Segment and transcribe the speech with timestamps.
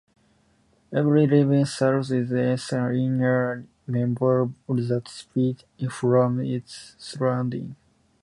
[0.91, 7.75] Every living cell is encased in a membrane that separates it from its surroundings.